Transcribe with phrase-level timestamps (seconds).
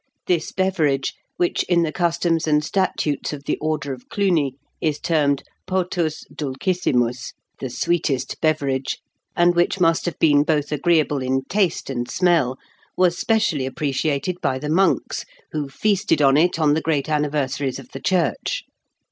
[0.25, 5.43] This beverage, which in the customs and statutes of the order of Cluny is termed
[5.67, 8.97] potus dulcissimus (the sweetest beverage),
[9.35, 12.57] and which must have been both agreeable in taste and smell,
[12.97, 17.89] was specially appreciated by the monks, who feasted on it on the great anniversaries of
[17.91, 18.63] the Church.